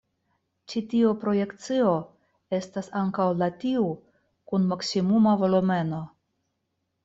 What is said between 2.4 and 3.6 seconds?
estas ankaŭ la